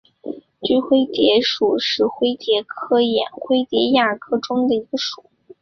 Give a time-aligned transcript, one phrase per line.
[0.63, 5.29] 锯灰蝶属是灰蝶科眼灰蝶亚科中的一个属。